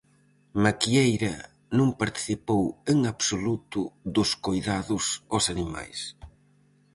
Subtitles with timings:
[0.63, 1.33] Maquieira
[1.77, 3.81] non participou en absoluto
[4.15, 5.99] dos coidados aos animais.